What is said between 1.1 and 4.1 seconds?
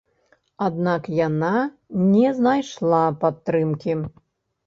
яна не знайшла падтрымкі.